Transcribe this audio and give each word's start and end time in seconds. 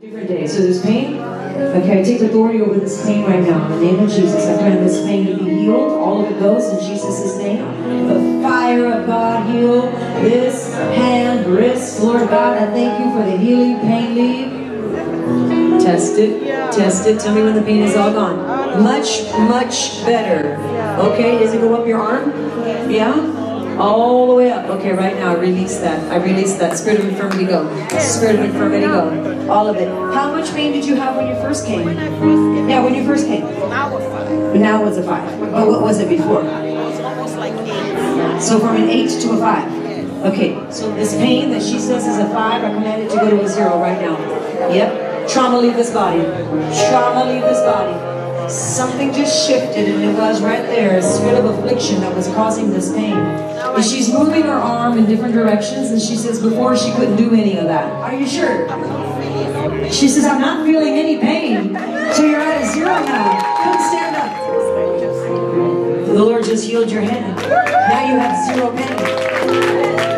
Different 0.00 0.28
day. 0.28 0.46
So 0.46 0.62
there's 0.62 0.80
pain. 0.80 1.16
Okay, 1.16 2.00
I 2.00 2.04
take 2.04 2.20
authority 2.20 2.60
over 2.60 2.78
this 2.78 3.04
pain 3.04 3.24
right 3.24 3.42
now 3.42 3.66
in 3.66 3.72
the 3.72 3.84
name 3.84 3.98
of 3.98 4.08
Jesus. 4.08 4.46
I 4.46 4.56
command 4.56 4.86
this 4.86 5.04
pain 5.04 5.26
to 5.26 5.44
be 5.44 5.50
healed. 5.50 5.90
All 5.90 6.24
of 6.24 6.30
it 6.30 6.38
goes 6.38 6.68
in 6.68 6.78
Jesus' 6.88 7.36
name. 7.38 7.64
The 8.06 8.40
fire 8.40 8.92
of 8.92 9.06
God 9.06 9.50
heal 9.50 9.90
this 10.22 10.72
hand, 10.72 11.48
wrist. 11.48 12.00
Lord 12.00 12.28
God, 12.28 12.62
I 12.62 12.66
thank 12.66 13.04
you 13.04 13.10
for 13.10 13.28
the 13.28 13.36
healing 13.38 13.80
pain 13.80 14.14
leave. 14.14 15.82
Test 15.82 16.16
it. 16.16 16.44
Test 16.72 17.08
it. 17.08 17.18
Tell 17.18 17.34
me 17.34 17.42
when 17.42 17.56
the 17.56 17.62
pain 17.62 17.82
is 17.82 17.96
all 17.96 18.12
gone. 18.12 18.80
Much, 18.80 19.24
much 19.32 20.04
better. 20.04 20.54
Okay, 21.00 21.40
does 21.40 21.54
it 21.54 21.60
go 21.60 21.74
up 21.74 21.88
your 21.88 22.00
arm? 22.00 22.30
Yeah? 22.88 23.14
All 23.78 24.26
the 24.26 24.34
way 24.34 24.50
up. 24.50 24.66
Okay, 24.66 24.92
right 24.92 25.14
now 25.14 25.30
I 25.30 25.34
release 25.36 25.78
that. 25.78 26.12
I 26.12 26.16
release 26.16 26.56
that. 26.56 26.76
Spirit 26.76 27.00
of 27.00 27.08
infirmity 27.08 27.44
go. 27.44 27.88
Spirit 28.00 28.40
of 28.40 28.44
infirmity 28.46 28.86
go. 28.86 29.48
All 29.48 29.68
of 29.68 29.76
it. 29.76 29.88
How 29.88 30.32
much 30.32 30.50
pain 30.52 30.72
did 30.72 30.84
you 30.84 30.96
have 30.96 31.16
when 31.16 31.28
you 31.28 31.34
first 31.36 31.64
came? 31.64 31.84
When 31.84 31.98
I 31.98 32.08
first 32.08 32.20
came. 32.20 32.68
Yeah, 32.68 32.82
when 32.82 32.94
you 32.94 33.04
first 33.04 33.26
came. 33.26 33.44
Now 33.44 33.94
was 33.94 34.04
five. 34.04 34.28
But 34.28 34.60
now 34.60 34.86
it's 34.86 34.96
a 34.96 35.02
five. 35.02 35.42
Oh, 35.54 35.70
what 35.70 35.82
was 35.82 36.00
it 36.00 36.08
before? 36.08 36.42
It 36.42 36.74
was 36.74 37.00
almost 37.00 37.36
like 37.36 37.54
eight. 37.54 38.40
So 38.42 38.58
from 38.58 38.76
an 38.76 38.88
eight 38.88 39.10
to 39.22 39.32
a 39.32 39.36
five. 39.38 39.78
Okay, 40.26 40.58
so 40.72 40.92
this 40.96 41.14
pain 41.14 41.50
that 41.50 41.62
she 41.62 41.78
says 41.78 42.04
is 42.04 42.18
a 42.18 42.26
five, 42.30 42.64
I 42.64 42.74
command 42.74 43.02
it 43.02 43.10
to 43.10 43.16
go 43.16 43.30
to 43.30 43.40
a 43.40 43.48
zero 43.48 43.78
right 43.80 44.00
now. 44.00 44.18
Yep. 44.72 45.28
Trauma 45.28 45.58
leave 45.58 45.76
this 45.76 45.92
body. 45.92 46.20
Trauma 46.20 47.30
leave 47.30 47.42
this 47.42 47.60
body. 47.60 48.17
Something 48.48 49.12
just 49.12 49.46
shifted 49.46 49.88
and 49.88 50.02
it 50.04 50.14
was 50.18 50.40
right 50.40 50.62
there, 50.62 50.96
a 50.98 51.02
spirit 51.02 51.44
of 51.44 51.44
affliction 51.44 52.00
that 52.00 52.14
was 52.16 52.26
causing 52.28 52.70
this 52.70 52.90
pain. 52.92 53.12
And 53.12 53.84
she's 53.84 54.10
moving 54.10 54.40
her 54.42 54.52
arm 54.52 54.96
in 54.96 55.04
different 55.04 55.34
directions 55.34 55.90
and 55.90 56.00
she 56.00 56.16
says 56.16 56.40
before 56.40 56.74
she 56.74 56.90
couldn't 56.92 57.16
do 57.16 57.34
any 57.34 57.58
of 57.58 57.64
that. 57.64 57.92
Are 57.92 58.14
you 58.14 58.26
sure? 58.26 58.66
She 59.92 60.08
says, 60.08 60.24
I'm 60.24 60.40
not 60.40 60.64
feeling 60.64 60.94
any 60.94 61.18
pain. 61.18 61.74
So 62.14 62.24
you're 62.24 62.40
at 62.40 62.62
a 62.62 62.66
zero 62.72 62.88
now. 62.88 63.38
Come 63.64 63.78
stand 63.90 64.16
up. 64.16 66.06
The 66.06 66.14
Lord 66.24 66.42
just 66.44 66.64
healed 66.64 66.90
your 66.90 67.02
hand. 67.02 67.36
Now 67.36 68.10
you 68.10 68.18
have 68.18 68.34
zero 68.46 68.70
pain. 68.74 68.96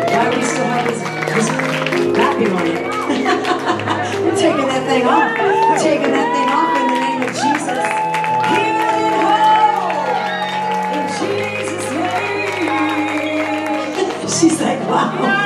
Why 0.09 0.29
we 0.29 0.41
still 0.43 0.65
have 0.65 0.87
this, 0.87 1.01
this 1.01 1.49
on? 1.49 1.57
We're 4.23 4.37
taking 4.37 4.67
that 4.67 4.83
thing 4.87 5.05
off. 5.05 5.20
She's 14.31 14.61
like, 14.61 14.79
wow. 14.87 15.40